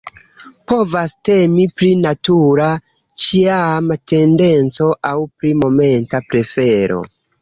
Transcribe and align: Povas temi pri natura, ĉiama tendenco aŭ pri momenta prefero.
Povas 0.69 1.11
temi 1.29 1.65
pri 1.81 1.89
natura, 2.05 2.69
ĉiama 3.25 3.99
tendenco 4.15 4.89
aŭ 5.11 5.15
pri 5.43 5.53
momenta 5.61 6.27
prefero. 6.33 6.99